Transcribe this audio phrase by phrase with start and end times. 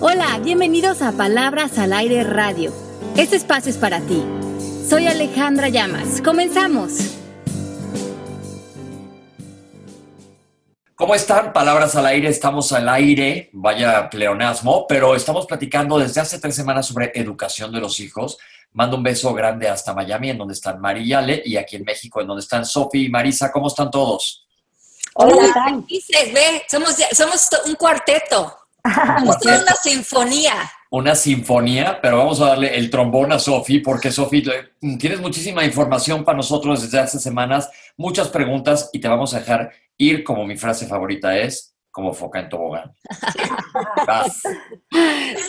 [0.00, 2.72] Hola, bienvenidos a Palabras al Aire Radio.
[3.16, 4.24] Este espacio es para ti.
[4.88, 6.22] Soy Alejandra Llamas.
[6.22, 6.92] Comenzamos.
[10.94, 11.52] ¿Cómo están?
[11.52, 16.86] Palabras al aire, estamos al aire, vaya pleonasmo, pero estamos platicando desde hace tres semanas
[16.86, 18.38] sobre educación de los hijos.
[18.74, 22.20] Mando un beso grande hasta Miami, en donde están María Ale, y aquí en México,
[22.20, 23.50] en donde están Sofi y Marisa.
[23.50, 24.46] ¿Cómo están todos?
[25.14, 26.32] Hola, dices?
[26.32, 28.57] Ve, somos, somos un cuarteto.
[28.94, 30.52] Somos una sinfonía.
[30.90, 34.42] Una sinfonía, pero vamos a darle el trombón a Sofi, porque Sofi,
[34.98, 39.70] tienes muchísima información para nosotros desde hace semanas, muchas preguntas, y te vamos a dejar
[39.98, 42.92] ir, como mi frase favorita es, como foca en tobogán.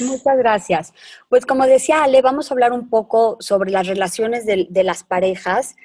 [0.02, 0.94] Muchas gracias.
[1.30, 5.76] Pues como decía Ale, vamos a hablar un poco sobre las relaciones de, las parejas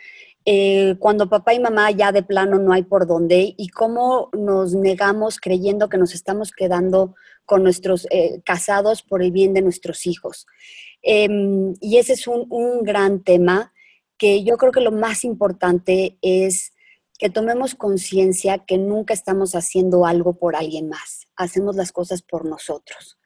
[0.46, 4.74] eh, cuando papá y mamá ya de plano no hay por dónde y cómo nos
[4.74, 7.14] negamos creyendo que nos estamos quedando
[7.44, 10.46] con nuestros eh, casados por el bien de nuestros hijos.
[11.02, 13.72] Em, y ese es un, un gran tema
[14.16, 16.72] que yo creo que lo más importante es
[17.18, 22.44] que tomemos conciencia que nunca estamos haciendo algo por alguien más, hacemos las cosas por
[22.44, 23.18] nosotros.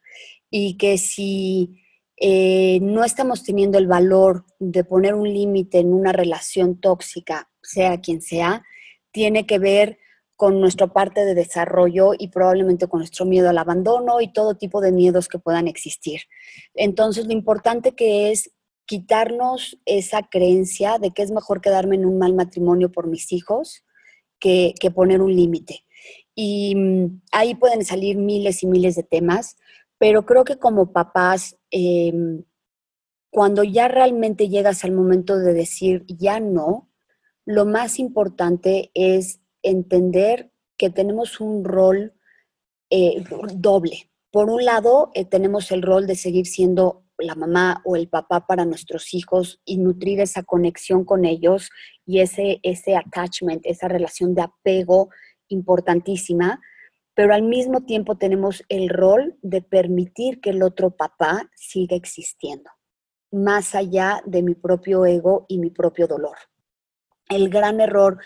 [0.51, 1.83] Y que si
[2.21, 8.01] eh, no estamos teniendo el valor de poner un límite en una relación tóxica, sea
[8.01, 8.65] quien sea,
[9.13, 9.99] tiene que ver
[10.39, 14.81] con nuestra parte de desarrollo y probablemente con nuestro miedo al abandono y todo tipo
[14.81, 16.21] de miedos que puedan existir.
[16.75, 18.53] Entonces, lo importante que es
[18.87, 23.85] quitarnos esa creencia de que es mejor quedarme en un mal matrimonio por mis hijos
[24.39, 25.85] que, poner un límite.
[26.37, 29.57] Y mm, ahí pueden salir miles y miles de temas,
[29.99, 32.45] pero creo que como papás, em,
[33.31, 36.89] cuando ya realmente llegas al momento de decir ya no,
[37.45, 42.15] lo más importante es entender que tenemos un rol
[42.91, 44.11] eh, doble.
[44.31, 48.47] Por un lado, eh, tenemos el rol de seguir siendo la mamá o el papá
[48.47, 51.71] para nuestros hijos y nutrir esa conexión con ellos
[52.07, 55.11] y ese, ese attachment, esa relación de apego
[55.49, 56.61] importantísima,
[57.15, 62.71] pero al mismo tiempo tenemos el rol de permitir que el otro papá siga existiendo,
[63.33, 66.37] más allá de mi propio ego y mi propio dolor.
[67.29, 68.19] El gran error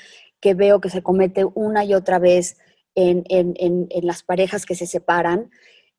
[0.42, 2.58] que veo que se comete una y otra vez
[2.94, 5.50] en, en, en las parejas que se separan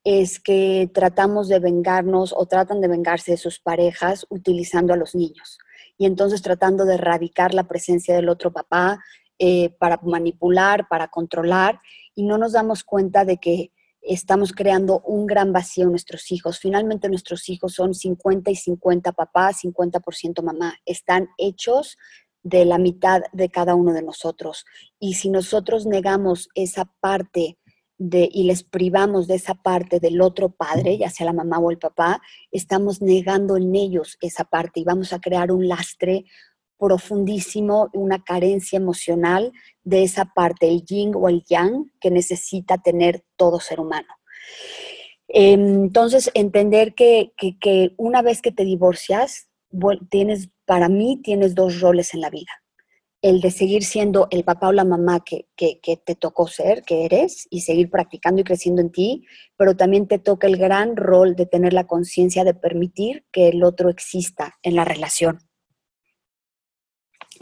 [0.04, 5.16] es que tratamos de vengarnos o tratan de vengarse de sus parejas utilizando a los
[5.16, 5.58] niños.
[5.98, 9.00] Y entonces tratando de erradicar la presencia del otro papá
[9.40, 11.80] eh, para manipular, para controlar,
[12.14, 13.72] y no nos damos cuenta de que
[14.02, 16.60] estamos creando un gran vacío en nuestros hijos.
[16.60, 20.76] Finalmente nuestros hijos son 50 y 50 papá, 50% mamá.
[20.86, 21.98] Están hechos
[22.44, 24.66] de la mitad de cada uno de nosotros.
[25.00, 27.58] Y si nosotros negamos esa parte
[28.12, 31.78] y les privamos de esa parte del otro padre, ya sea la mamá o el
[31.78, 32.22] papá,
[32.52, 36.26] estamos negando en ellos esa parte y vamos a crear un lastre
[36.78, 43.24] profundísimo, una carencia emocional de esa parte, el yin o el yang que necesita tener
[43.38, 44.10] todo ser humano.
[45.30, 49.48] Entonces, entender que, que una vez que te divorcias,
[50.10, 52.52] tienes, para mí, tienes dos roles en la vida
[53.24, 57.48] el de seguir siendo el papá o la mamá que, te tocó ser, que eres,
[57.50, 59.26] y seguir practicando y creciendo en ti,
[59.56, 63.64] pero también te toca el gran rol de tener la conciencia de permitir que el
[63.64, 65.40] otro exista en la relación.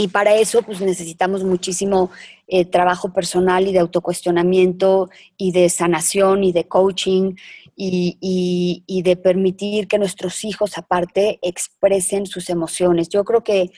[0.02, 2.10] Y para eso, pues necesitamos muchísimo
[2.48, 7.36] eh, trabajo personal y de autocuestionamiento y de sanación y de coaching
[7.76, 13.10] y, de permitir que nuestros hijos, aparte, expresen sus emociones.
[13.10, 13.70] Yo creo que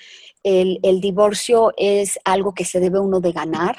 [0.44, 3.76] el, divorcio es algo que se debe uno de ganar,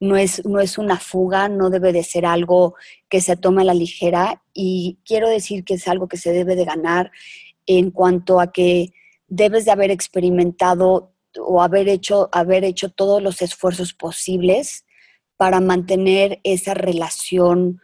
[0.00, 2.74] no es, no es una fuga, no debe de ser algo
[3.08, 6.56] que se tome a la ligera y quiero decir que es algo que se debe
[6.56, 7.12] de ganar
[7.64, 8.92] en cuanto a que
[9.28, 14.84] debes de haber experimentado o haber hecho, haber hecho todos los esfuerzos posibles
[15.36, 17.80] para mantener esa relación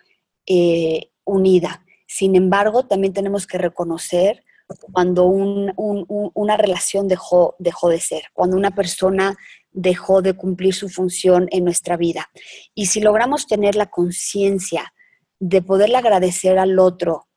[0.46, 1.84] eh, unida.
[2.06, 4.44] Sin embargo, también tenemos que reconocer
[4.92, 9.36] cuando una relación dejó, dejó de ser, cuando una persona
[9.72, 12.30] dejó de cumplir su función en nuestra vida.
[12.74, 14.92] Y si logramos tener la conciencia
[15.38, 17.28] de poderle agradecer al otro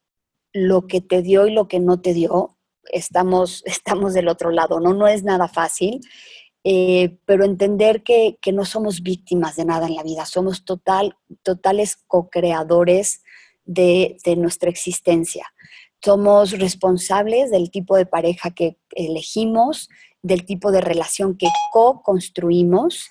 [0.51, 2.52] lo que te dio y lo que no te dio,
[2.91, 4.93] estamos, estamos del otro lado, ¿no?
[4.93, 6.01] No es nada fácil,
[6.63, 11.97] eh, pero entender que, no somos víctimas de nada en la vida, somos total, totales
[12.07, 13.23] co-creadores
[13.65, 15.45] de, de nuestra existencia
[16.03, 19.89] somos responsables del tipo de pareja que elegimos,
[20.21, 23.09] del tipo de relación que co-construimos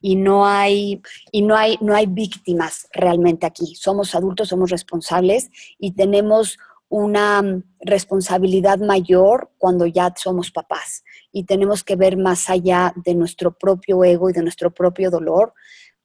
[0.00, 3.76] y no hay y no hay no hay víctimas realmente aquí.
[3.76, 6.58] Somos adultos, somos responsables y tenemos
[6.92, 13.14] una mm, responsabilidad mayor cuando ya somos papás y tenemos que ver más allá de
[13.14, 15.54] nuestro propio ego y de nuestro propio dolor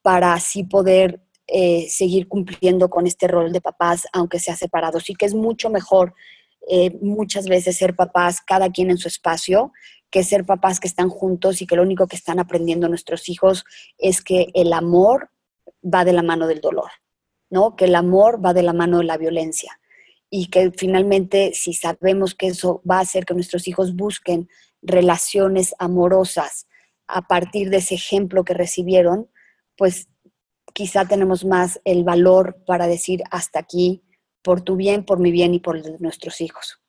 [0.02, 5.02] para así poder eh, seguir cumpliendo con este rol de papás aunque sea separado.
[5.02, 6.14] Sí que es mucho mejor
[6.70, 9.74] eh, muchas veces ser papás cada quien en su espacio
[10.10, 13.66] que ser papás que están juntos y que lo único que están aprendiendo nuestros hijos
[13.98, 15.32] es que el amor
[15.84, 16.92] va de la mano del dolor,
[17.50, 17.76] ¿no?
[17.76, 19.78] Que el amor va de la mano de la violencia
[20.30, 24.50] y que finalmente si sabemos que eso va a hacer que nuestros hijos busquen
[24.82, 26.68] relaciones amorosas
[27.08, 29.30] a partir de ese ejemplo que recibieron,
[29.78, 30.10] pues
[30.74, 34.04] quizá tenemos más el valor para decir hasta aquí,
[34.42, 36.80] por tu bien, por mi bien y por nuestros hijos.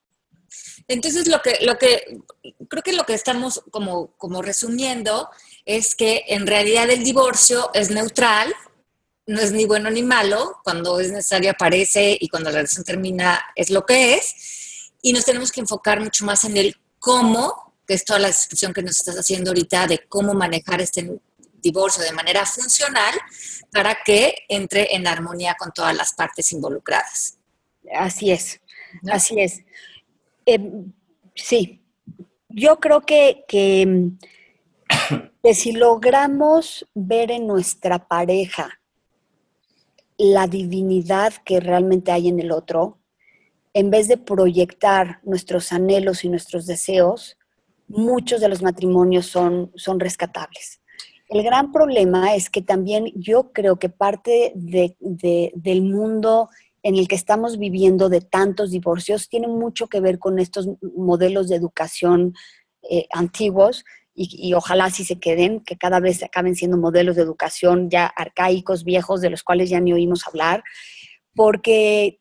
[0.88, 2.20] Entonces, lo que, lo que,
[2.68, 5.28] creo que lo que estamos como, como resumiendo
[5.64, 8.54] es que en realidad el divorcio es neutral,
[9.28, 13.44] no es ni bueno ni malo, cuando es necesario aparece y cuando la relación termina
[13.54, 17.92] es lo que es, y nos tenemos que enfocar mucho más en el cómo, que
[17.94, 21.20] es toda la descripción que nos estás haciendo ahorita de cómo manejar este
[21.60, 23.14] divorcio de manera funcional
[23.70, 27.36] para que entre en armonía con todas las partes involucradas.
[27.94, 28.60] Así es,
[29.12, 29.60] así es.
[30.46, 30.90] Em,
[31.34, 31.82] sí,
[32.48, 34.10] yo creo que, que,
[35.52, 38.77] si logramos ver en nuestra pareja
[40.18, 42.98] la divinidad que realmente hay en el otro,
[43.72, 47.38] en vez de proyectar nuestros anhelos y nuestros deseos,
[47.86, 50.80] muchos de los matrimonios son, son rescatables.
[51.28, 56.48] El gran problema es que también yo creo que parte del mundo
[56.82, 61.48] en el que estamos viviendo de tantos divorcios tiene mucho que ver con estos modelos
[61.48, 62.34] de educación
[62.90, 63.84] eh, antiguos
[64.18, 68.06] y, y, ojalá si se queden, que cada vez acaben siendo modelos de educación ya
[68.06, 70.64] arcaicos, viejos, de los cuales ya ni oímos hablar,
[71.34, 72.18] porque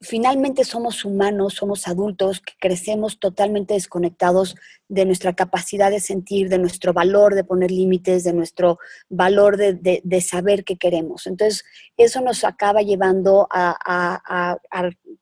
[0.00, 4.56] finalmente somos humanos, somos adultos que crecemos totalmente desconectados
[4.88, 8.78] de nuestra capacidad de sentir, de nuestro valor de poner límites, de nuestro
[9.08, 11.26] valor de, saber qué queremos.
[11.26, 11.64] Entonces,
[11.96, 14.58] eso nos acaba llevando a,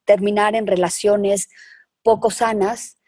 [0.05, 1.49] terminar en relaciones
[2.02, 2.99] poco sanas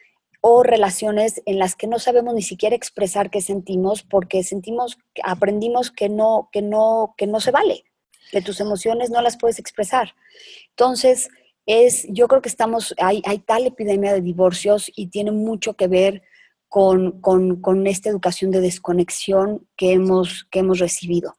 [0.48, 5.90] o relaciones en las que no sabemos ni siquiera expresar qué sentimos porque sentimos, aprendimos
[5.90, 7.82] que no, que no, que no se vale,
[8.30, 10.14] que tus emociones no las puedes expresar.
[10.68, 11.30] Entonces,
[11.66, 15.88] es, yo creo que estamos, hay, hay tal epidemia de divorcios y tiene mucho que
[15.88, 16.22] ver
[16.68, 21.34] con, con, esta educación de desconexión que hemos, que hemos recibido.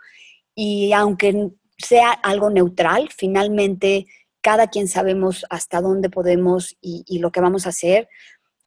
[0.53, 4.05] Y aunque sea algo neutral, finalmente
[4.41, 8.09] cada quien sabemos hasta dónde podemos y lo que vamos a hacer.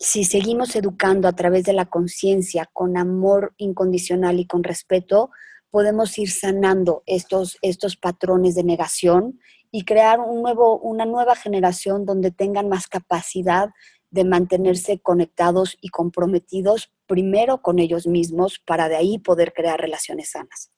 [0.03, 5.31] Si seguimos educando a través de la conciencia, con amor incondicional y con respeto,
[5.71, 9.39] podemos ir sanando estos, estos patrones de negación
[9.71, 13.69] y crear un nuevo, una nueva generación donde tengan más capacidad
[14.11, 20.31] de mantenerse conectados y comprometidos primero con ellos mismos para de ahí poder crear relaciones
[20.31, 20.71] sanas.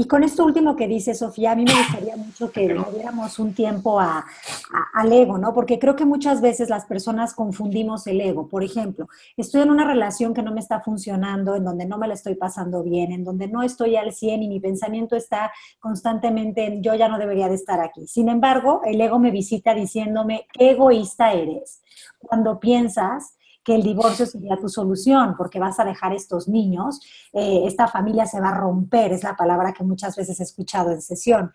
[0.00, 3.40] Y con esto último que dice Sofía, a mí me gustaría mucho que le diéramos
[3.40, 4.24] un tiempo a,
[4.94, 5.52] al ego, ¿no?
[5.52, 8.46] Porque creo que muchas veces las personas confundimos el ego.
[8.46, 12.06] Por ejemplo, estoy en una relación que no me está funcionando, en donde no me
[12.06, 15.50] la estoy pasando bien, en donde no estoy al 100 y mi pensamiento está
[15.80, 18.06] constantemente en yo ya no debería de estar aquí.
[18.06, 21.82] Sin embargo, el ego me visita diciéndome, qué egoísta eres.
[22.20, 23.34] Cuando piensas
[23.68, 27.00] que el divorcio sería tu solución, porque vas a dejar estos niños,
[27.34, 30.90] eh, esta familia se va a romper, es la palabra que muchas veces he escuchado
[30.90, 31.52] en sesión.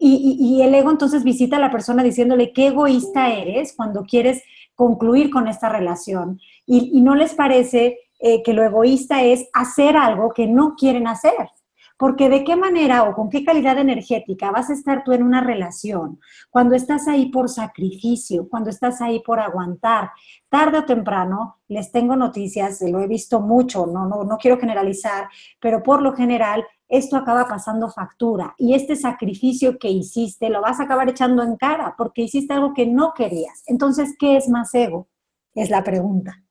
[0.00, 4.42] Y, el ego entonces visita a la persona diciéndole qué egoísta eres cuando quieres
[4.74, 6.40] concluir con esta relación.
[6.66, 11.50] Y, no les parece eh, que lo egoísta es hacer algo que no quieren hacer.
[11.98, 15.42] Porque de qué manera o con qué calidad energética vas a estar tú en una
[15.42, 20.12] relación cuando estás ahí por sacrificio, cuando estás ahí por aguantar.
[20.48, 25.28] Tarde o temprano, les tengo noticias, lo he visto mucho, no, no, no quiero generalizar,
[25.60, 30.80] pero por lo general esto acaba pasando factura y este sacrificio que hiciste lo vas
[30.80, 33.62] a acabar echando en cara porque hiciste algo que no querías.
[33.66, 35.08] Entonces, ¿qué es más ego?
[35.54, 36.42] Es la pregunta.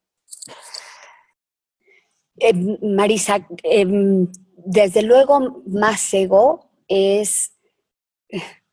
[2.39, 4.27] Eh, Marisa, eh,
[4.57, 7.53] desde luego, más ego es,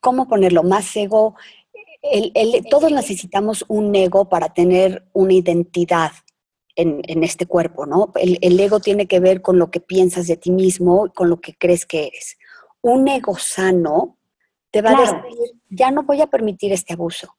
[0.00, 0.62] ¿cómo ponerlo?
[0.62, 1.36] Más ego,
[2.70, 6.12] todos necesitamos un ego para tener una identidad
[6.74, 8.12] en, este cuerpo, ¿no?
[8.16, 11.54] El, ego tiene que ver con lo que piensas de ti mismo, con lo que
[11.54, 12.38] crees que eres.
[12.80, 14.16] Un ego sano
[14.70, 17.36] te va a decir, ya no voy a permitir este abuso.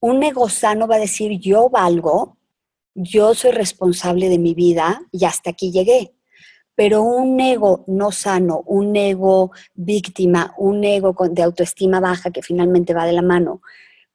[0.00, 2.38] Un ego sano va a decir, yo valgo,
[2.94, 6.12] yo soy responsable de mi vida y hasta aquí llegué
[6.82, 12.92] Pero un ego no sano, un ego víctima, un ego de autoestima baja que finalmente
[12.92, 13.62] va de la mano,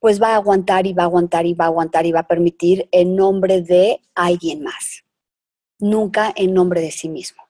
[0.01, 2.27] pues va a aguantar y va a aguantar y va a aguantar y va a
[2.27, 5.05] permitir en nombre de alguien más,
[5.79, 7.41] nunca en nombre de sí mismo.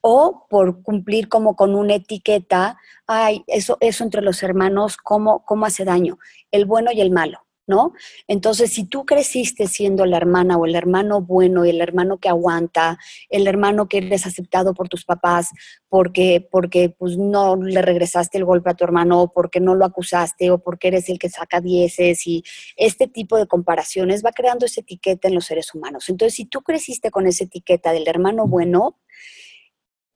[0.00, 2.76] O por cumplir como con una etiqueta,
[3.06, 6.18] ay, eso, eso entre los hermanos, ¿cómo, ¿cómo hace daño?
[6.50, 7.43] El bueno y el malo.
[7.66, 7.92] ¿No?
[8.28, 12.98] Entonces, si tú creciste siendo la hermana o el hermano bueno, el hermano que aguanta,
[13.28, 15.48] el hermano que eres aceptado por tus papás
[15.88, 19.84] porque, porque pues, no le regresaste el golpe a tu hermano, o porque no lo
[19.84, 22.42] acusaste, o porque eres el que saca dieces, y
[22.76, 26.08] este tipo de comparaciones va creando esa etiqueta en los seres humanos.
[26.08, 29.00] Entonces, si tú creciste con esa etiqueta del hermano bueno,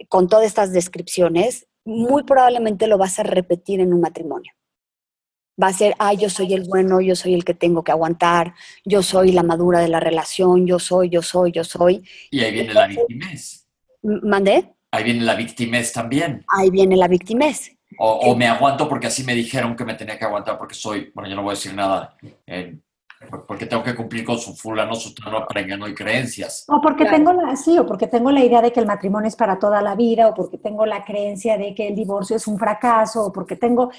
[0.09, 4.53] con todas estas descripciones, muy probablemente lo vas a repetir en un matrimonio
[5.61, 8.55] va a ser, ay, yo soy el bueno, yo soy el que tengo que aguantar,
[8.85, 12.05] yo soy la madura de la relación, yo soy, yo soy, yo soy.
[12.31, 13.67] Y ahí viene la victimez.
[14.03, 14.75] ¿Mandé?
[14.91, 16.45] Ahí viene la victimez también.
[16.49, 17.73] Ahí viene la victimez.
[18.01, 21.29] O, me aguanto porque así me dijeron que me tenía que aguantar porque soy, bueno,
[21.29, 22.79] yo no voy a decir nada, eh,
[23.47, 25.45] porque tengo que cumplir con su fulano, su tono
[25.79, 26.65] no y creencias.
[26.69, 29.35] O porque tengo la, sí, o porque tengo la idea de que el matrimonio es
[29.35, 32.59] para toda la vida, o porque tengo la creencia de que el divorcio es un
[32.59, 33.91] fracaso, o porque tengo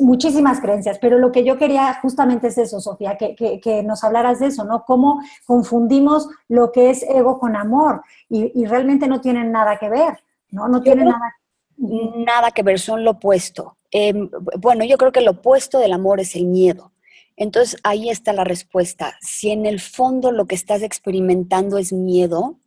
[0.00, 0.98] muchísimas creencias.
[0.98, 4.64] Pero lo que yo quería justamente es eso, Sofía, que, que, nos hablaras de eso,
[4.64, 4.84] ¿no?
[4.84, 10.22] Cómo confundimos lo que es ego con amor, y, realmente no tienen nada que ver,
[10.50, 10.68] ¿no?
[10.68, 11.34] No tienen nada
[11.80, 13.76] nada que ver, son lo opuesto.
[13.90, 16.92] Em, bueno, yo creo que lo opuesto del amor es el miedo.
[17.40, 19.16] Entonces ahí está la respuesta.
[19.22, 22.60] Si en el fondo lo que estás experimentando es miedo,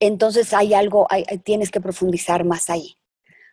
[0.00, 1.06] entonces hay algo,
[1.44, 2.96] tienes que profundizar más ahí.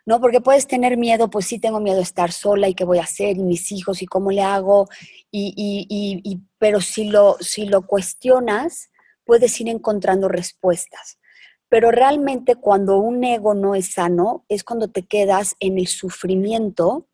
[0.07, 0.19] ¿No?
[0.19, 3.03] Porque puedes tener miedo, pues sí tengo miedo de estar sola y qué voy a
[3.03, 4.87] hacer y mis hijos y cómo le hago,
[5.31, 8.89] y, pero si lo, si lo cuestionas,
[9.25, 11.19] puedes ir encontrando respuestas.
[11.67, 17.07] Pero realmente cuando un ego no es sano, es cuando te quedas en el sufrimiento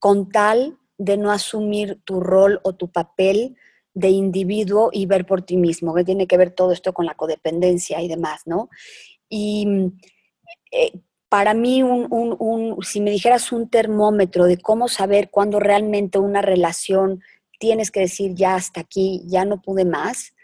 [0.00, 3.56] con tal de no asumir tu rol o tu papel
[3.94, 7.14] de individuo y ver por ti mismo, que tiene que ver todo esto con la
[7.14, 8.68] codependencia y demás, ¿no?
[9.28, 9.92] Y
[10.72, 10.92] eh,
[11.28, 17.22] para mí, un, si me dijeras un termómetro de cómo saber cuándo realmente una relación
[17.58, 20.34] tienes que decir ya hasta aquí, ya no pude más,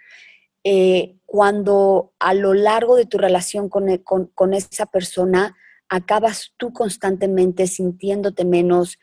[0.64, 3.86] eh, cuando a lo largo de tu relación con,
[4.34, 5.56] con esa persona
[5.88, 8.98] acabas tú constantemente sintiéndote menos,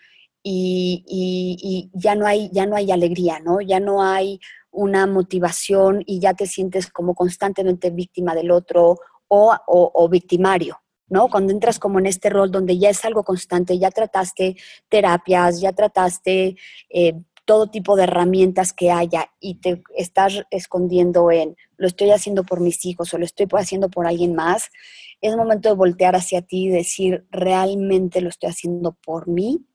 [0.50, 3.62] y, ya, no hay, ya no hay alegría, ¿no?
[3.62, 4.40] Ya no hay
[4.72, 11.28] una motivación y ya te sientes como constantemente víctima del otro o, victimario, ¿no?
[11.28, 14.56] Cuando entras como en este rol donde ya es algo constante, ya trataste
[14.88, 16.56] terapias, ya trataste
[16.90, 17.14] eh,
[17.44, 22.62] todo tipo de herramientas que haya y te estás escondiendo en lo estoy haciendo por
[22.62, 24.70] mis hijos o lo estoy haciendo por alguien más,
[25.22, 29.66] es momento de voltear hacia ti y decir, realmente lo estoy haciendo por mí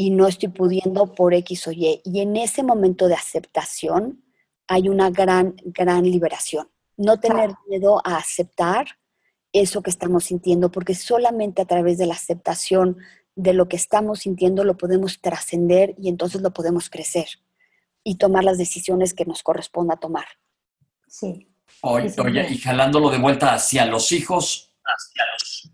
[0.00, 2.02] y no estoy pudiendo por X o Y.
[2.04, 4.22] Y en ese momento de aceptación
[4.68, 6.70] hay una gran, gran liberación.
[6.96, 8.86] No tener miedo a aceptar
[9.52, 12.98] eso que estamos sintiendo, porque solamente a través de la aceptación
[13.34, 17.26] de lo que estamos sintiendo lo podemos trascender y entonces lo podemos crecer
[18.04, 20.26] y tomar las decisiones que nos corresponda tomar.
[21.08, 21.48] Sí.
[21.82, 22.14] Oye,
[22.48, 25.72] y jalándolo de vuelta hacia los hijos, hacia los...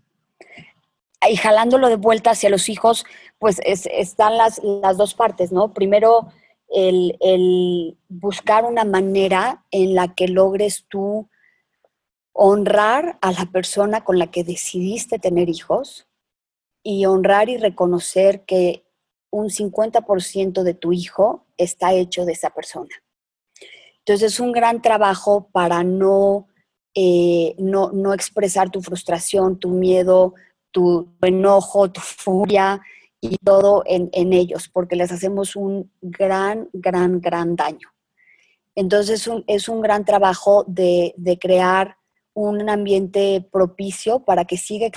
[1.27, 3.03] Y jalándolo de vuelta hacia los hijos,
[3.39, 4.61] pues están las,
[4.97, 5.73] dos partes, ¿no?
[5.73, 6.31] Primero,
[6.69, 11.29] el, buscar una manera en la que logres tú
[12.33, 16.07] honrar a la persona con la que decidiste tener hijos
[16.83, 18.85] y honrar y reconocer que
[19.31, 22.89] un 50% de tu hijo está hecho de esa persona.
[23.99, 26.47] Entonces es un gran trabajo para no,
[26.93, 30.35] eh, no, no expresar tu frustración, tu miedo,
[30.71, 32.81] tu enojo, tu furia,
[33.31, 37.89] y todo en, ellos, porque les hacemos un gran, gran, gran daño.
[38.75, 41.97] Entonces es un gran trabajo de, de crear
[42.33, 44.89] un ambiente propicio para que siga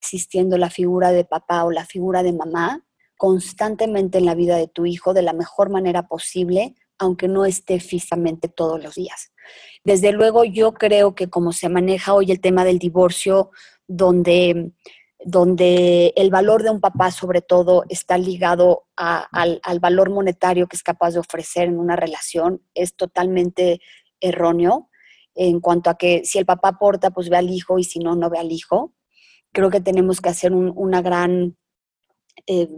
[0.00, 2.84] existiendo la figura de papá o la figura de mamá
[3.22, 7.78] constantemente en la vida de tu hijo de la mejor manera posible, aunque no esté
[7.78, 9.30] físicamente todos los días.
[9.84, 13.52] Desde luego, yo creo que como se maneja hoy el tema del divorcio,
[13.86, 14.72] donde
[15.24, 20.82] donde el valor de un papá sobre todo está ligado al, valor monetario que es
[20.82, 23.80] capaz de ofrecer en una relación, es totalmente
[24.20, 24.88] erróneo
[25.34, 28.14] en cuanto a que si el papá aporta, pues ve al hijo y si no,
[28.14, 28.94] no ve al hijo.
[29.52, 31.56] Creo que tenemos que hacer un una gran
[32.46, 32.68] eh,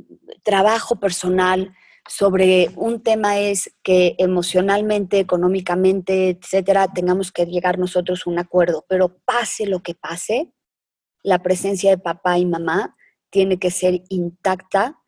[0.42, 1.74] trabajo personal
[2.08, 8.84] sobre un tema es que emocionalmente, económicamente, etcétera, tengamos que llegar nosotros a un acuerdo,
[8.88, 10.52] pero pase lo que pase,
[11.24, 12.96] la presencia de papá y mamá
[13.30, 15.00] tiene que ser intacta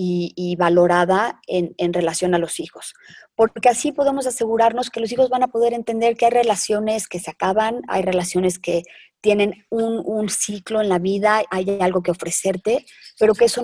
[0.00, 2.94] y, valorada en, relación a los hijos.
[3.34, 7.18] Porque así podemos asegurarnos que los hijos van a poder entender que hay relaciones que
[7.18, 8.84] se acaban, hay relaciones que
[9.20, 12.86] tienen un, ciclo en la vida, hay algo que ofrecerte,
[13.18, 13.60] pero que eso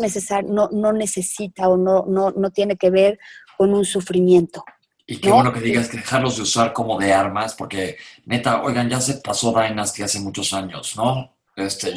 [0.46, 3.20] no, no necesita o no, no, no tiene que ver
[3.56, 4.64] con un sufrimiento.
[5.06, 8.88] Y qué bueno que digas que dejarlos de usar como de armas, porque neta, oigan,
[8.88, 11.33] ya se pasó Dynasty hace muchos años, ¿no?
[11.56, 11.94] Este,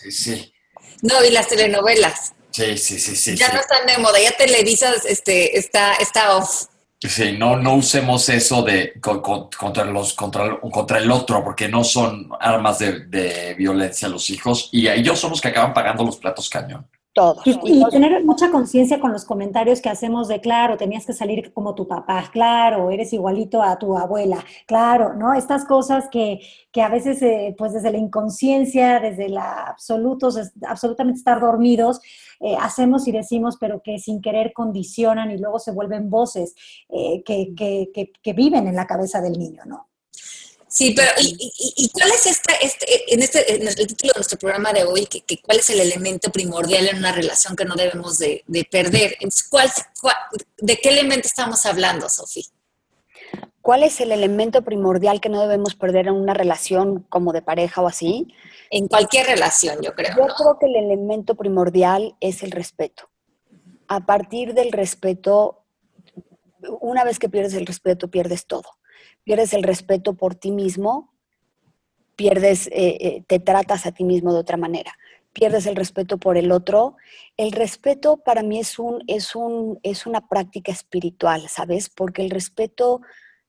[0.00, 0.54] sí, sí.
[1.02, 2.32] No, y las telenovelas.
[2.50, 3.36] Sí, sí, sí, sí.
[3.36, 6.64] Ya no están de moda, ya Televisa este, está, está off.
[7.00, 12.28] Sí, no, no usemos eso de contra, los, contra, contra el otro, porque no son
[12.40, 16.48] armas de, de violencia los hijos y ellos son los que acaban pagando los platos
[16.48, 16.88] cañón.
[17.44, 21.74] Y, tener mucha conciencia con los comentarios que hacemos de, claro, tenías que salir como
[21.74, 25.34] tu papá, claro, eres igualito a tu abuela, claro, ¿no?
[25.34, 26.40] Estas cosas que,
[26.72, 32.00] que a veces, eh, pues desde la inconsciencia, desde la absolutos, absolutamente estar dormidos,
[32.40, 36.54] eh, hacemos y decimos, pero que sin querer condicionan y luego se vuelven voces
[36.88, 39.87] eh, que, que, que viven en la cabeza del niño, ¿no?
[40.68, 44.72] Sí, pero ¿y, cuál es esta, este, en, este, en el título de nuestro programa
[44.74, 48.44] de hoy, que, cuál es el elemento primordial en una relación que no debemos de,
[48.70, 49.16] perder?
[49.48, 49.70] ¿Cuál,
[50.58, 52.44] de qué elemento estamos hablando, Sofía?
[53.62, 57.80] ¿Cuál es el elemento primordial que no debemos perder en una relación como de pareja
[57.80, 58.28] o así?
[58.70, 60.10] En cualquier relación, yo creo.
[60.16, 63.08] Yo creo que el elemento primordial es el respeto.
[63.88, 65.64] A partir del respeto,
[66.80, 68.77] una vez que pierdes el respeto, pierdes todo
[69.28, 71.12] pierdes el respeto por ti mismo,
[72.16, 74.94] pierdes, eh, eh, te tratas a ti mismo de otra manera,
[75.34, 76.96] pierdes el respeto por el otro.
[77.36, 81.90] El respeto para mí es, un, es, un, es una práctica espiritual, ¿sabes?
[81.90, 83.02] Porque el respeto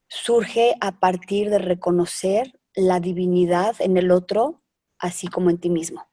[0.09, 4.61] surge a partir de reconocer la divinidad en el otro,
[4.97, 6.09] así como en ti mismo.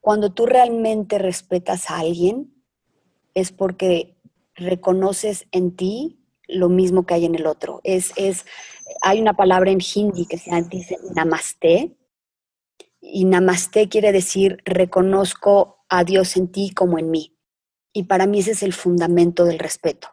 [0.00, 2.52] Cuando tú realmente respetas a alguien,
[3.34, 4.16] es porque
[4.56, 6.20] reconoces en ti
[6.52, 7.80] lo mismo que hay en el otro.
[7.84, 8.44] Es, es,
[9.02, 11.96] hay una palabra en hindi que se dice namaste,
[13.00, 17.36] y namaste quiere decir reconozco a Dios en ti como en mí.
[17.92, 20.08] Y para mí ese es el fundamento del respeto.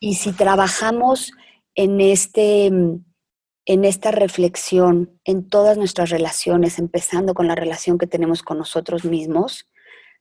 [0.00, 1.32] Y si trabajamos
[1.74, 8.42] en, este, en esta reflexión, en todas nuestras relaciones, empezando con la relación que tenemos
[8.42, 9.69] con nosotros mismos,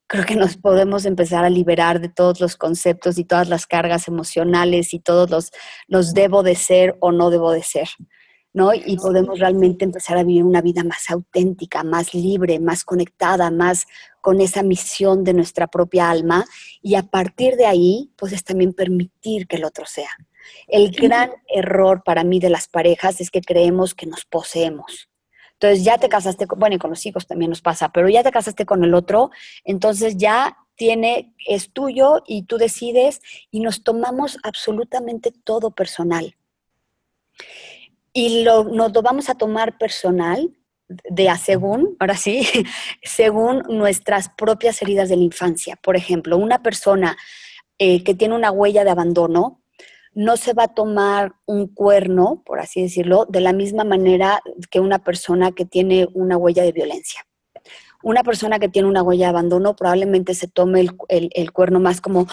[0.09, 4.07] creo que nos podemos empezar a liberar de todos los conceptos y todas las cargas
[4.07, 5.51] emocionales y todos los,
[5.87, 7.89] los debo de ser o no debo de ser,
[8.51, 8.73] ¿no?
[8.73, 13.85] Y podemos realmente empezar a vivir una vida más auténtica, más libre, más conectada, más
[14.19, 16.43] con esa misión de nuestra propia alma
[16.81, 20.09] y a partir de ahí, pues es también permitir que el otro sea.
[20.67, 25.08] El gran error para mí de las parejas es que creemos que nos poseemos.
[25.61, 28.31] Entonces ya te casaste, bueno, y con los hijos también nos pasa, pero ya te
[28.31, 29.29] casaste con el otro,
[29.65, 33.19] entonces ya tiene, es tuyo y tú decides
[33.51, 36.37] y nos tomamos absolutamente todo personal.
[38.13, 40.49] Y lo, nos lo vamos a tomar personal
[40.87, 42.47] de a según, ahora sí,
[43.03, 45.75] según nuestras propias heridas de la infancia.
[45.75, 47.17] Por ejemplo, una persona
[47.77, 49.58] eh, que tiene una huella de abandono,
[50.19, 54.82] no se va a tomar un cuerno, por así decirlo, de la misma manera que
[54.82, 57.25] una persona que tiene una huella de violencia.
[58.03, 62.27] Una persona que tiene una huella de abandono probablemente se tome el, cuerno más como,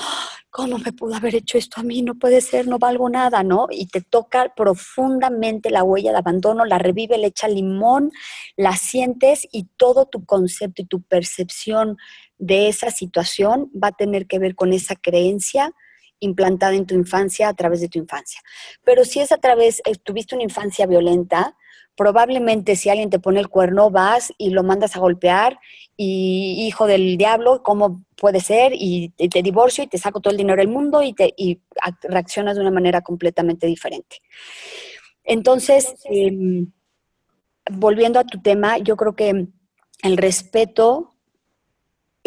[0.51, 2.03] ¿cómo me pudo haber hecho esto a mí?
[2.03, 3.69] No puede ser, no valgo nada, ¿no?
[3.71, 8.11] Y te toca profundamente la huella de abandono, la revive, le echa limón,
[8.57, 11.99] la sientes y todo tu concepto y tu percepción
[12.37, 15.73] de esa situación va a tener que ver con esa creencia
[16.21, 18.41] implantada en tu infancia a través de tu infancia.
[18.85, 21.57] Pero si es a través, eh, tuviste una infancia violenta,
[21.97, 25.59] probablemente si alguien te pone el cuerno, vas y lo mandas a golpear
[25.97, 28.73] y hijo del diablo, ¿cómo puede ser?
[28.75, 31.35] Y, te divorcio y te saco todo el dinero del mundo y, te,
[32.03, 34.19] reaccionas de una manera completamente diferente.
[35.25, 36.71] Entonces, em,
[37.71, 39.49] volviendo a tu tema, yo creo que
[40.03, 41.15] el respeto,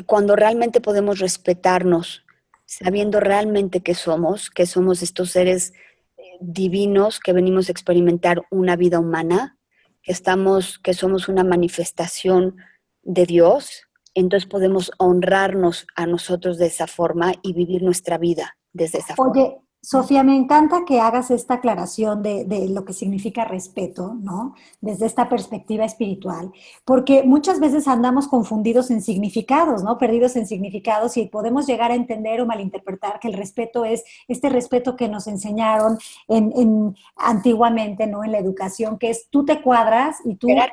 [0.05, 2.23] cuando realmente podemos respetarnos
[2.69, 5.73] sabiendo realmente que somos, que somos estos seres
[6.17, 9.57] eh, divinos que venimos a experimentar una vida humana,
[10.03, 12.57] que estamos, que somos una manifestación
[13.01, 18.99] de Dios, entonces podemos honrarnos a nosotros de esa forma y vivir nuestra vida desde
[18.99, 19.31] esa forma.
[19.31, 24.53] Oye, Sofía, me encanta que hagas esta aclaración de, de, lo que significa respeto, ¿no?
[24.81, 26.51] Desde esta perspectiva espiritual,
[26.83, 29.97] porque muchas veces andamos confundidos en significados, ¿no?
[29.97, 34.49] Perdidos en significados y podemos llegar a entender o malinterpretar que el respeto es este
[34.49, 38.25] respeto que nos enseñaron en, en antiguamente, ¿no?
[38.25, 40.69] En la educación, que es tú te cuadras y tú me,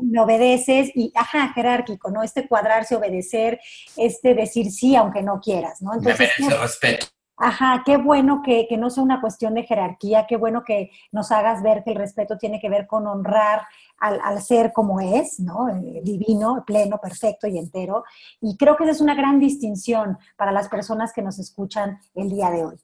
[0.00, 2.22] me, obedeces y, ajá, jerárquico, ¿no?
[2.22, 3.60] Este cuadrarse, obedecer,
[3.98, 5.92] este decir sí aunque no quieras, ¿no?
[5.92, 7.15] Entonces, me merece respeto.
[7.38, 11.30] Ajá, qué bueno que, que, no sea una cuestión de jerarquía, qué bueno que nos
[11.30, 13.62] hagas ver que el respeto tiene que ver con honrar
[13.98, 15.68] al, al ser como es, ¿no?
[15.68, 18.04] Eh, divino, pleno, perfecto y entero.
[18.40, 22.30] Y creo que esa es una gran distinción para las personas que nos escuchan el
[22.30, 22.76] día de hoy.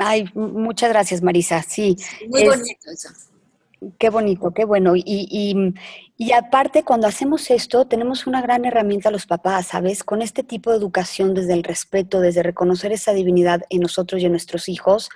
[0.00, 1.62] Ay, muchas gracias, Marisa.
[1.62, 1.96] Sí.
[2.28, 3.08] Muy es, bonito eso.
[3.98, 4.96] Qué bonito, qué bueno.
[4.96, 5.74] Y, y,
[6.16, 10.04] y, aparte, cuando hacemos esto, tenemos una gran herramienta los papás, ¿sabes?
[10.04, 14.26] Con este tipo de educación desde el respeto, desde reconocer esa divinidad en nosotros y
[14.26, 15.10] en nuestros hijos,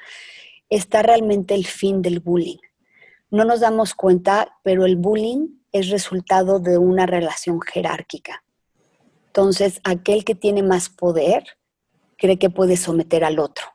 [0.71, 2.59] está realmente el fin del bullying.
[3.31, 8.43] No nos damos cuenta, pero el bullying es resultado de una relación jerárquica.
[9.27, 11.45] Entonces, aquel que tiene más poder
[12.17, 13.67] cree que puede someter al otro.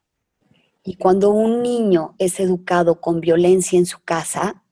[0.83, 4.62] Y cuando un niño es educado con violencia en su casa,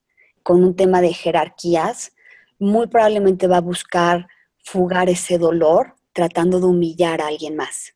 [0.43, 2.13] con un tema de jerarquías,
[2.60, 4.27] muy probablemente va a buscar
[4.63, 7.93] fugar ese dolor tratando de humillar a alguien más.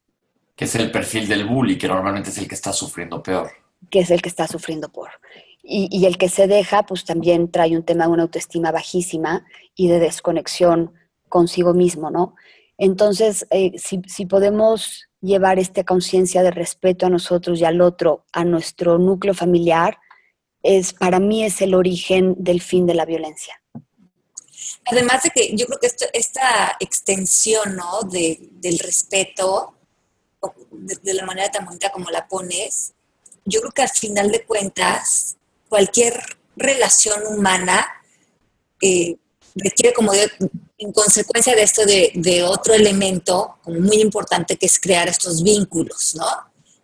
[0.55, 3.51] Que es el perfil del bully, que normalmente es el que está sufriendo peor.
[3.89, 5.11] Que es el que está sufriendo peor.
[5.61, 9.45] Y, y el que se deja, pues también trae un tema de una autoestima bajísima
[9.75, 10.93] y de desconexión
[11.27, 12.35] consigo mismo, ¿no?
[12.77, 18.25] Entonces, eh, si, si podemos llevar esta conciencia de respeto a nosotros y al otro,
[18.33, 19.97] a nuestro núcleo familiar,
[20.65, 23.61] es, para mí es el origen del fin de la violencia.
[24.85, 28.01] Además de que yo creo que esta extensión ¿no?
[28.03, 29.75] de, del respeto,
[30.71, 32.93] de, la manera tan bonita como la pones,
[33.45, 35.37] yo creo que al final de cuentas,
[35.69, 36.19] cualquier
[36.55, 37.85] relación humana
[38.81, 39.17] eh,
[39.55, 45.07] requiere como en consecuencia de esto de, de, otro elemento muy importante que es crear
[45.07, 46.25] estos vínculos, ¿no?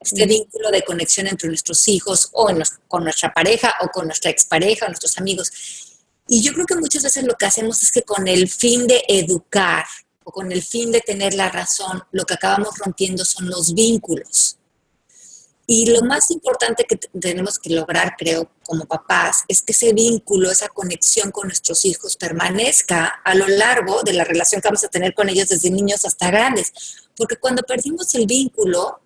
[0.02, 4.08] Este vínculo de conexión entre nuestros hijos o en los, con nuestra pareja o con
[4.08, 5.52] nuestra expareja o nuestros amigos.
[6.28, 9.04] Y yo creo que muchas veces lo que hacemos es que con el fin de
[9.08, 9.86] educar
[10.24, 14.58] o con el fin de tener la razón, lo que acabamos rompiendo son los vínculos.
[15.68, 20.50] Y lo más importante que tenemos que lograr, creo, como papás, es que ese vínculo,
[20.50, 24.90] esa conexión con nuestros hijos permanezca a lo largo de la relación que vamos a
[24.90, 26.74] tener con ellos desde niños hasta grandes.
[27.16, 29.01] Porque cuando perdimos el vínculo,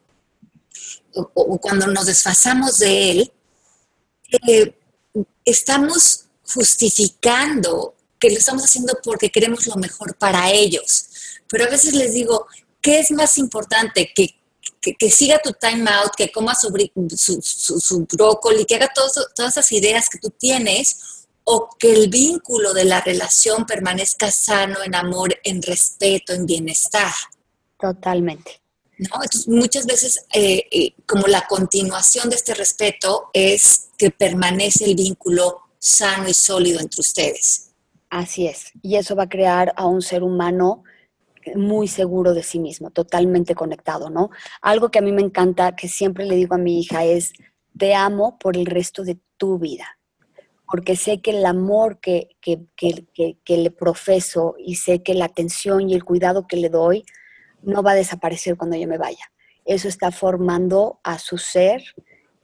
[1.15, 3.31] o, cuando nos desfasamos de él,
[4.47, 4.77] eh,
[5.43, 11.07] estamos justificando que lo estamos haciendo porque queremos lo mejor para ellos.
[11.47, 12.47] Pero a veces les digo,
[12.81, 14.11] ¿qué es más importante?
[14.15, 14.35] Que,
[14.81, 16.73] que, que siga tu time out, que coma su,
[17.15, 20.97] su, su, su brócoli, que haga todos, todas esas ideas que tú tienes,
[21.43, 27.13] o que el vínculo de la relación permanezca sano, en amor, en respeto, en bienestar.
[27.79, 28.64] Totalmente.
[28.97, 29.23] ¿No?
[29.23, 34.95] Entonces, muchas veces, eh, eh, como la continuación de este respeto es que permanece el
[34.95, 37.71] vínculo sano y sólido entre ustedes.
[38.09, 38.71] Así es.
[38.81, 40.83] Y eso va a crear a un ser humano
[41.55, 44.31] muy seguro de sí mismo, totalmente conectado, ¿no?
[44.61, 47.33] Algo que a mí me encanta, que siempre le digo a mi hija es,
[47.77, 49.99] te amo por el resto de tu vida,
[50.65, 55.25] porque sé que el amor que, que, que, que le profeso y sé que la
[55.25, 57.05] atención y el cuidado que le doy,
[57.61, 59.31] no va a desaparecer cuando yo me vaya.
[59.65, 61.83] Eso está formando a su ser,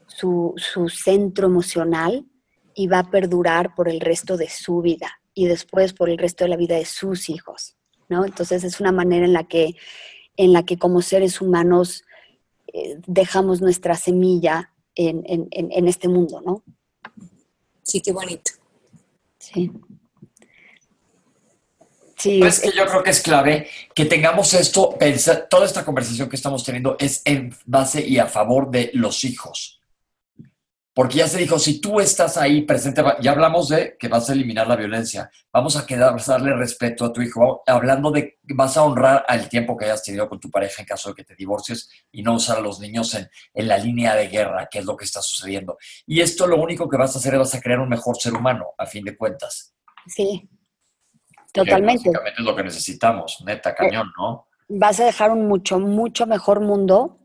[0.08, 2.26] su, su, centro emocional
[2.74, 6.44] y va a perdurar por el resto de su vida y después por el resto
[6.44, 7.76] de la vida de sus hijos,
[8.10, 8.26] ¿no?
[8.26, 9.76] Entonces es una manera en la que,
[10.36, 12.04] en la que como seres humanos
[12.74, 16.64] eh, dejamos nuestra semilla en, en, en este mundo, ¿no?
[17.84, 18.52] Sí, qué bonito.
[19.38, 19.72] Sí.
[22.22, 26.30] Sí, es que yo creo que es clave que tengamos esto, pensar, toda esta conversación
[26.30, 29.82] que estamos teniendo es en base y a favor de los hijos.
[30.94, 34.34] Porque ya se dijo, si tú estás ahí presente, ya hablamos de que vas a
[34.34, 38.38] eliminar la violencia, vamos a quedar, vas a darle respeto a tu hijo, hablando de
[38.48, 41.16] que vas a honrar al tiempo que hayas tenido con tu pareja en caso de
[41.16, 44.68] que te divorcies y no usar a los niños en, en la línea de guerra,
[44.70, 45.80] que es lo que está sucediendo.
[46.06, 48.36] Y esto lo único que vas a hacer es vas a crear un mejor ser
[48.36, 49.74] humano, a fin de cuentas.
[50.06, 50.48] Sí,
[51.54, 52.10] Totalmente.
[52.10, 54.48] Básicamente es lo que necesitamos, neta, cañón, ¿no?
[54.70, 57.20] Vas a dejar un mucho, mucho mejor mundo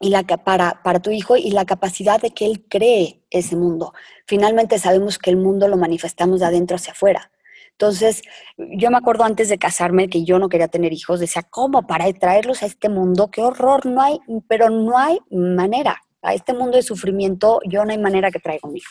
[0.00, 3.92] y la, para, para tu hijo y la capacidad de que él cree ese mundo.
[4.26, 7.30] Finalmente sabemos que el mundo lo manifestamos de adentro hacia afuera.
[7.72, 8.22] Entonces,
[8.56, 12.12] yo me acuerdo antes de casarme que yo no quería tener hijos, decía, ¿cómo para
[12.12, 13.30] traerlos a este mundo?
[13.32, 13.84] ¡Qué horror!
[13.86, 16.00] No hay, pero no hay manera.
[16.22, 18.90] A este mundo de sufrimiento yo no hay manera que traiga un hijo.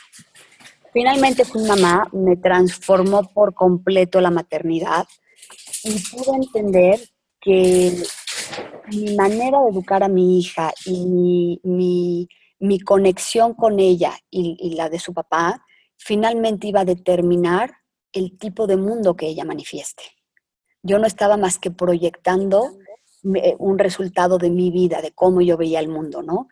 [0.94, 5.08] Finalmente fui mamá, me transformó por completo la maternidad
[5.84, 7.00] y pude entender
[7.42, 8.04] que
[8.92, 12.28] mi manera de educar a mi hija y mi,
[12.86, 15.66] conexión con ella y, y la de su papá
[15.98, 17.72] finalmente iba a determinar
[18.14, 20.04] el tipo de mundo que ella manifieste.
[20.84, 22.78] Yo no estaba más que proyectando
[23.58, 26.48] un resultado de mi vida, de cómo yo veía el mundo, ¿no?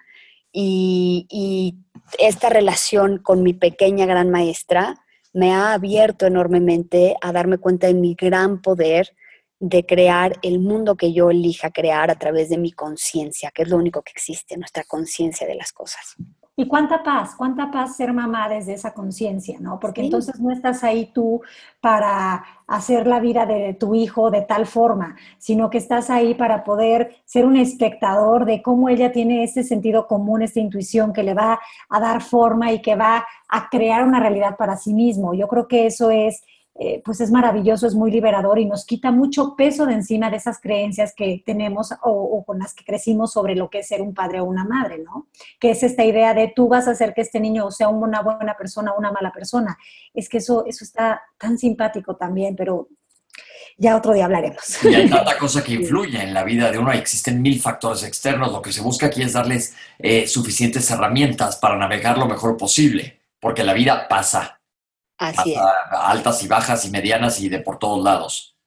[0.51, 1.77] Y,
[2.19, 4.95] esta relación con mi pequeña gran maestra
[5.31, 9.15] me ha abierto enormemente a darme cuenta de mi gran poder
[9.59, 13.69] de crear el mundo que yo elija crear a través de mi conciencia, que es
[13.69, 16.17] lo único que existe, nuestra conciencia de las cosas.
[16.61, 19.79] Y cuánta paz, cuánta paz ser mamá desde esa conciencia, ¿no?
[19.79, 21.41] Porque entonces no estás ahí tú
[21.79, 26.63] para hacer la vida de tu hijo de tal forma, sino que estás ahí para
[26.63, 31.33] poder ser un espectador de cómo ella tiene ese sentido común, esta intuición que le
[31.33, 35.33] va a dar forma y que va a crear una realidad para sí mismo.
[35.33, 36.43] Yo creo que eso es
[36.83, 40.37] eh, pues es maravilloso, es muy liberador y nos quita mucho peso de encima de
[40.37, 44.15] esas creencias que tenemos o, con las que crecimos sobre lo que es ser un
[44.15, 45.27] padre o una madre, ¿no?
[45.59, 48.57] Que es esta idea de tú vas a hacer que este niño sea una buena
[48.57, 49.77] persona o una mala persona.
[50.11, 52.87] Es que eso, eso está tan simpático también, pero
[53.77, 54.83] ya otro día hablaremos.
[54.83, 58.51] Y hay tanta cosa que influye en la vida de uno, existen mil factores externos,
[58.51, 63.19] lo que se busca aquí es darles eh, suficientes herramientas para navegar lo mejor posible,
[63.39, 64.60] porque la vida pasa,
[65.21, 65.59] Así es.
[65.91, 68.57] Altas y bajas y medianas y de por todos lados.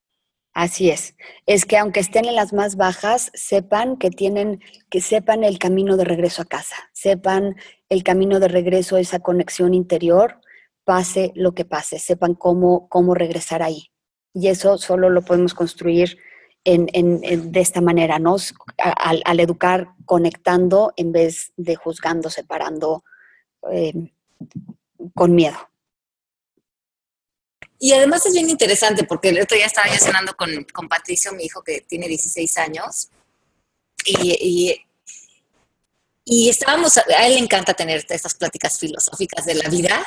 [0.52, 1.16] Así es.
[1.46, 5.96] Es que aunque estén en las más bajas, sepan que tienen, que sepan el camino
[5.96, 7.56] de regreso a casa, sepan
[7.88, 10.40] el camino de regreso a esa conexión interior,
[10.84, 13.90] pase lo que pase, sepan cómo, cómo regresar ahí.
[14.32, 16.18] Y eso solo lo podemos construir
[16.62, 18.36] en, de esta manera, ¿no?
[18.78, 23.02] Al, educar conectando en vez de juzgando, separando
[23.72, 24.12] eh,
[25.14, 25.58] con miedo.
[27.84, 31.34] Y además es bien interesante porque el otro día estaba yo cenando con, con Patricio,
[31.34, 33.10] mi hijo que tiene 16 años,
[34.06, 34.82] y,
[36.24, 40.02] y, estábamos, a él le encanta tener estas pláticas filosóficas de la vida.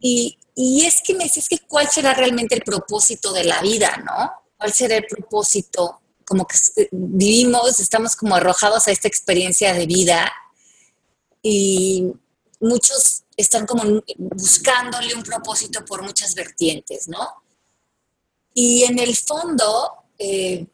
[0.00, 3.60] y, y, es que me decía, es que cuál será realmente el propósito de la
[3.60, 4.32] vida, ¿no?
[4.56, 6.00] ¿Cuál será el propósito?
[6.24, 6.56] Como que
[6.92, 10.32] vivimos, estamos como arrojados a esta experiencia de vida
[11.42, 12.10] y
[12.60, 17.44] muchos están como buscándole un propósito por muchas vertientes, ¿no?
[18.54, 20.66] Y en el fondo, eh,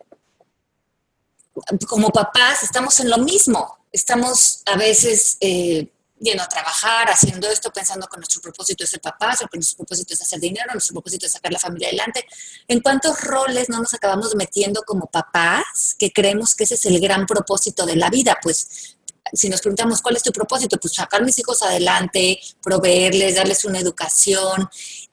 [1.88, 3.78] como papás, estamos en lo mismo.
[3.90, 5.90] Estamos a veces eh,
[6.20, 10.12] yendo a trabajar, haciendo esto, pensando que nuestro propósito es ser papás, que nuestro propósito
[10.12, 12.24] es hacer dinero, nuestro propósito es sacar la familia adelante.
[12.68, 17.00] ¿En cuántos roles no nos acabamos metiendo como papás que creemos que ese es el
[17.00, 18.38] gran propósito de la vida?
[18.42, 18.98] Pues
[19.32, 23.64] si nos preguntamos cuál es tu propósito, pues sacar a mis hijos adelante, proveerles, darles
[23.64, 24.68] una educación.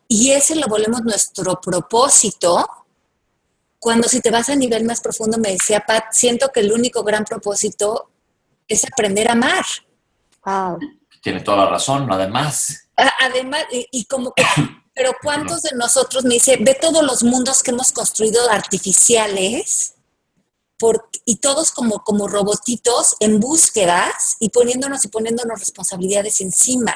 [0.08, 2.68] Y ese lo volvemos nuestro propósito.
[3.80, 7.04] Cuando si te vas a nivel más profundo, me decía Pat, siento que el único
[7.04, 8.10] gran propósito
[8.68, 9.66] es aprender a amar.
[11.22, 12.90] Tiene toda la razón, además.
[12.96, 14.44] Además, y, como que,
[14.94, 19.97] pero ¿cuántos de nosotros, me dice, ve todos los mundos que hemos construido artificiales?
[21.26, 26.96] Y todos como, como robotitos en búsquedas y poniéndonos y poniéndonos responsabilidades encima.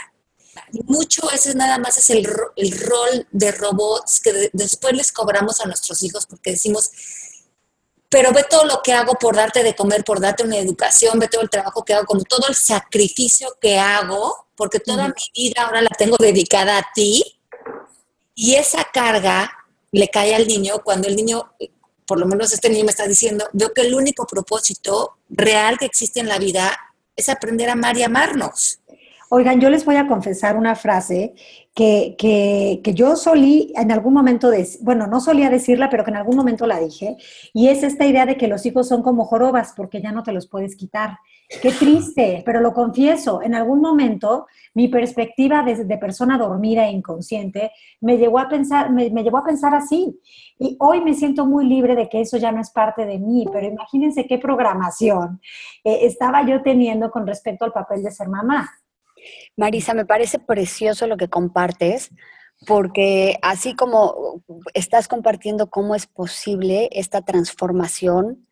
[0.72, 5.62] Y mucho ese nada más es el, el rol de robots que después les cobramos
[5.62, 6.92] a nuestros hijos porque decimos,
[8.10, 11.30] pero ve todo lo que hago por darte de comer, por darte una educación, ve
[11.30, 15.64] todo el trabajo que hago, como todo el sacrificio que hago, porque toda mi vida
[15.64, 17.40] ahora la tengo dedicada a ti.
[18.36, 19.50] Y esa carga
[19.92, 21.54] le cae al niño cuando el niño
[22.12, 25.86] por lo menos este niño me está diciendo, veo que el único propósito real que
[25.86, 26.78] existe en la vida
[27.16, 28.82] es aprender a amar y amarnos.
[29.30, 31.34] Oigan, yo les voy a confesar una frase
[31.74, 36.10] que, que, que, yo solí en algún momento, de, bueno, no solía decirla, pero que
[36.12, 37.16] en algún momento la dije,
[37.54, 40.34] y es esta idea de que los hijos son como jorobas porque ya no te
[40.34, 41.18] los puedes quitar.
[41.60, 47.72] Qué triste, pero lo confieso, en algún momento mi perspectiva de, persona dormida e inconsciente
[48.00, 50.18] me llevó a pensar, me, me, llevó a pensar así.
[50.58, 53.46] Y hoy me siento muy libre de que eso ya no es parte de mí,
[53.52, 55.42] pero imagínense qué programación
[55.84, 58.70] eh, estaba yo teniendo con respecto al papel de ser mamá.
[59.58, 62.12] Marisa, me parece precioso lo que compartes,
[62.66, 64.42] porque así como
[64.74, 68.48] estás compartiendo cómo es posible esta transformación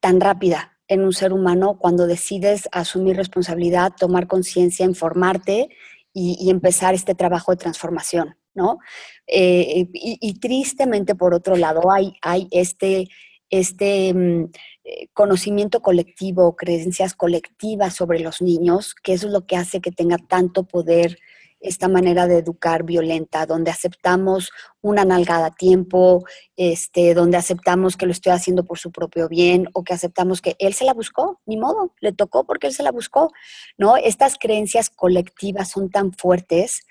[0.00, 5.68] tan rápida en un ser humano cuando decides asumir responsabilidad, tomar conciencia, informarte
[6.12, 8.78] y, empezar este trabajo de transformación, ¿no?
[9.26, 13.08] Eh, y, tristemente, por otro lado, hay, hay este
[13.50, 14.50] este mm,
[14.84, 19.92] eh, conocimiento colectivo, creencias colectivas sobre los niños, que eso es lo que hace que
[19.92, 21.18] tenga tanto poder
[21.64, 24.50] esta manera de educar violenta, donde aceptamos
[24.82, 26.24] una nalgada a tiempo,
[26.56, 30.56] este, donde aceptamos que lo estoy haciendo por su propio bien o que aceptamos que
[30.58, 33.32] él se la buscó, ni modo, le tocó porque él se la buscó,
[33.78, 33.96] ¿no?
[33.96, 36.82] Estas creencias colectivas son tan fuertes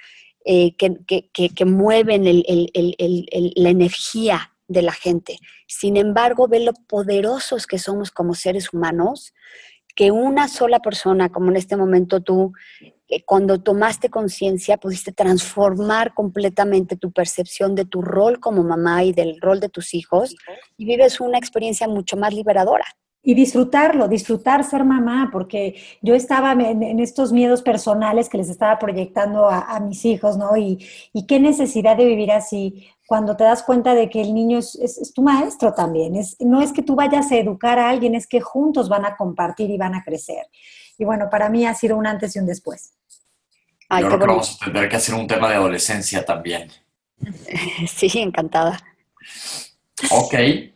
[0.45, 5.37] eh, que, mueven la energía de la gente.
[5.67, 9.33] Sin embargo, ve lo poderosos que somos como seres humanos,
[9.95, 12.53] que una sola persona, como en este momento tú,
[13.13, 19.13] eh, cuando tomaste conciencia, pudiste transformar completamente tu percepción de tu rol como mamá y
[19.13, 20.35] del rol de tus hijos
[20.77, 22.85] y vives una experiencia mucho más liberadora
[23.25, 28.77] y disfrutarlo, disfrutar ser mamá, porque yo estaba en, estos miedos personales que les estaba
[28.77, 30.57] proyectando a, mis hijos, ¿no?
[30.57, 30.85] Y,
[31.25, 35.21] qué necesidad de vivir así cuando te das cuenta de que el niño es, tu
[35.21, 36.17] maestro también.
[36.17, 39.15] Es, no es que tú vayas a educar a alguien, es que juntos van a
[39.15, 40.45] compartir y van a crecer.
[40.97, 42.93] Y bueno, para mí ha sido un antes y un después.
[43.89, 46.71] Ay, Yo creo que vamos a tener que hacer un tema de adolescencia también.
[47.87, 48.79] Sí, encantada.
[50.09, 50.33] Ok.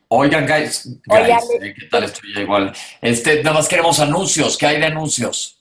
[0.09, 2.71] Oigan, guys, guys eh, ¿qué tal estoy igual?
[3.01, 4.57] Este, nada más queremos anuncios.
[4.57, 5.57] ¿Qué hay de anuncios?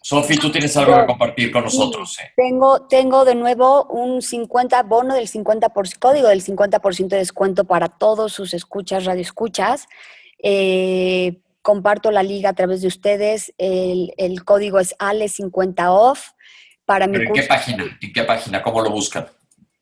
[0.00, 2.16] Sofi, tú tienes algo que compartir con nosotros.
[2.36, 7.88] Tengo, tengo de nuevo un 50 bono del 50%, código del 50% de descuento para
[7.88, 9.86] todos sus escuchas, radioescuchas.
[10.42, 13.54] Eh, comparto la liga a través de ustedes.
[13.58, 16.34] El, código es ALE50OFF.
[16.84, 17.98] Para mi ¿En qué página?
[18.00, 18.62] ¿En qué página?
[18.62, 19.26] ¿Cómo lo buscan?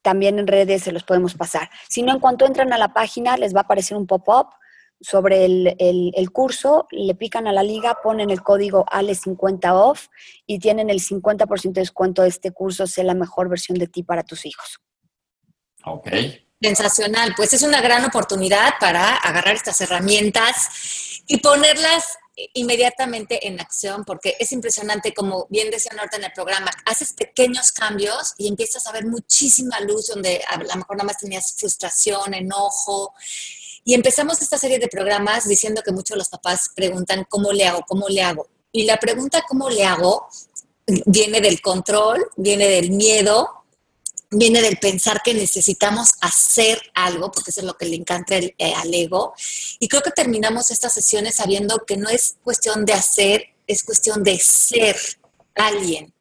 [0.02, 1.68] también en redes se los podemos pasar.
[1.88, 4.48] Si no, en cuanto entran a la página les va a aparecer un pop-up
[5.00, 10.08] sobre el, el, curso, le pican a la liga, ponen el código ALE50OFF
[10.46, 14.02] y tienen el 50% de descuento de este curso, sé la mejor versión de ti
[14.02, 14.80] para tus hijos.
[15.84, 16.08] Ok.
[16.60, 22.18] Sensacional, pues es una gran oportunidad para agarrar estas herramientas y ponerlas
[22.54, 27.72] inmediatamente en acción, porque es impresionante, como bien decía Norte en el programa, haces pequeños
[27.72, 32.34] cambios y empiezas a ver muchísima luz donde a lo mejor nada más tenías frustración,
[32.34, 33.14] enojo.
[33.84, 37.66] Y empezamos esta serie de programas diciendo que muchos de los papás preguntan, ¿cómo le
[37.66, 37.84] hago?
[37.86, 38.48] ¿Cómo le hago?
[38.72, 40.28] Y la pregunta, ¿cómo le hago?
[41.06, 43.64] viene del control, viene del miedo,
[44.30, 48.74] viene del pensar que necesitamos hacer algo, porque eso es lo que le encanta eh,
[48.74, 49.34] al ego.
[49.78, 54.22] Y creo que terminamos estas sesiones sabiendo que no es cuestión de hacer, es cuestión
[54.22, 54.96] de ser
[55.54, 56.12] alguien,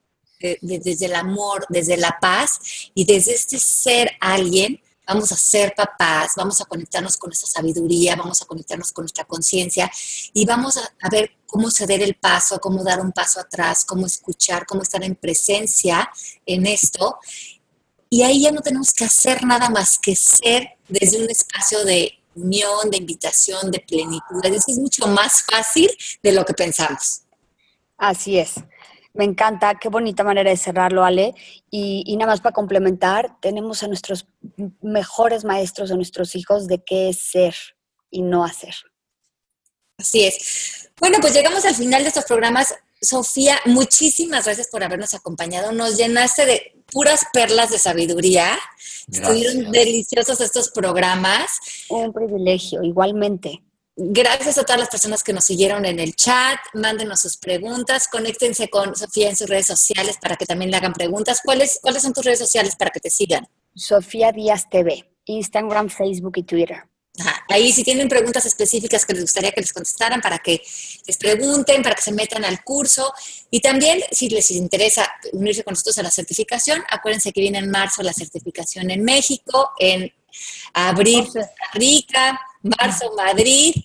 [0.61, 2.59] desde el amor, desde la paz
[2.93, 4.81] y desde este ser alguien.
[5.07, 9.23] Vamos a ser papás, vamos a conectarnos con nuestra sabiduría, vamos a conectarnos con nuestra
[9.23, 9.89] conciencia
[10.33, 14.65] y vamos a, ver cómo ceder el paso, cómo dar un paso atrás, cómo escuchar,
[14.65, 16.09] cómo estar en presencia
[16.45, 17.19] en esto
[18.09, 22.13] y ahí ya no tenemos que hacer nada más que ser desde un espacio de
[22.35, 24.43] unión, de invitación, de plenitud.
[24.43, 25.89] Es mucho más fácil
[26.21, 27.23] de lo que pensamos.
[27.97, 28.53] Así es.
[29.17, 31.33] Me encanta, qué bonita manera de cerrarlo, Ale.
[31.71, 34.27] Y, y, nada más para complementar, tenemos a nuestros
[34.81, 37.55] mejores maestros, a nuestros hijos, de qué es ser
[38.11, 38.75] y no hacer.
[39.97, 40.91] Así es.
[40.99, 42.75] Bueno, pues llegamos al final de estos programas.
[43.01, 45.71] Sofía, muchísimas gracias por habernos acompañado.
[45.71, 48.57] Nos llenaste de puras perlas de sabiduría.
[49.11, 51.59] Estuvieron deliciosos estos programas.
[51.89, 53.63] Un privilegio, igualmente.
[53.99, 56.59] Gracias a todas las personas que nos siguieron en el chat.
[56.75, 58.07] Mándenos sus preguntas.
[58.07, 61.41] Conéctense con Sofía en sus redes sociales para que también le hagan preguntas.
[61.43, 63.47] ¿Cuáles, ¿Cuáles son tus redes sociales para que te sigan?
[63.73, 66.83] Sofía Díaz TV, Instagram, Facebook y Twitter.
[67.49, 70.61] Ahí si tienen preguntas específicas que les gustaría que les contestaran para que
[71.07, 73.11] les pregunten, para que se metan al curso.
[73.49, 77.71] Y también si les interesa unirse con nosotros a la certificación, acuérdense que viene en
[77.71, 80.13] marzo la certificación en México, en
[80.73, 82.39] abril Costa Rica,
[82.79, 83.75] marzo Madrid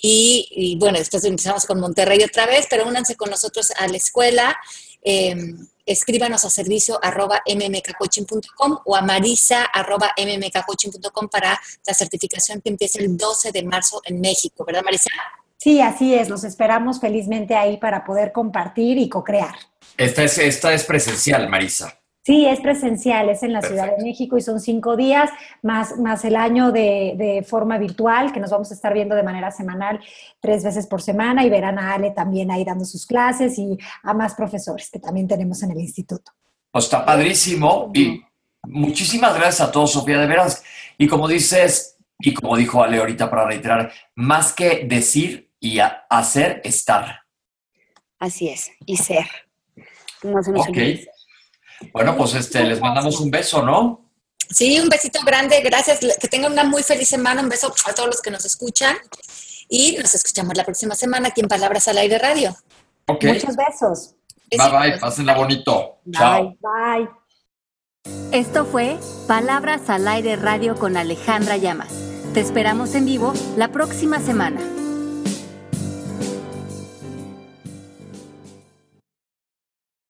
[0.00, 4.56] y, bueno, después empezamos con Monterrey otra vez, pero únanse con nosotros a la escuela.
[5.02, 12.68] Em, escríbanos a servicio arroba mmkcoaching.com o a marisa arroba mmkcoaching.com para la certificación que
[12.70, 15.10] empieza el 12 de marzo en México, ¿verdad Marisa?
[15.56, 16.28] Sí, así es.
[16.28, 19.56] Los esperamos felizmente ahí para poder compartir y co-crear.
[19.96, 21.97] Esta es, esta es presencial, Marisa.
[22.28, 25.30] Sí, es presencial, es en la Ciudad de México y son cinco días,
[25.62, 29.22] más, más el año de, de, forma virtual, que nos vamos a estar viendo de
[29.22, 29.98] manera semanal,
[30.38, 34.12] tres veces por semana, y verán a Ale también ahí dando sus clases y a
[34.12, 36.32] más profesores que también tenemos en el instituto.
[36.70, 38.22] Pues está padrísimo y
[38.64, 40.62] muchísimas gracias a todos, Sofía, de veras.
[40.98, 46.60] Y como dices, y como dijo Ale ahorita para reiterar, más que decir y hacer,
[46.62, 47.20] estar.
[48.18, 49.26] Así es, y ser.
[50.22, 50.76] No se nos ok.
[51.92, 54.04] Bueno, pues este, les mandamos un beso, ¿no?
[54.50, 56.00] Sí, un besito grande, gracias.
[56.20, 57.42] Que tengan una muy feliz semana.
[57.42, 58.96] Un beso a todos los que nos escuchan.
[59.68, 62.56] Y nos escuchamos la próxima semana aquí en Palabras al Aire Radio.
[63.06, 63.24] Ok.
[63.24, 64.14] Muchos besos.
[64.50, 65.98] Bye bye, pásenla bonito.
[66.10, 66.56] Chao.
[66.60, 67.08] Bye.
[68.32, 71.92] Esto fue Palabras al Aire Radio con Alejandra Llamas.
[72.32, 74.60] Te esperamos en vivo la próxima semana.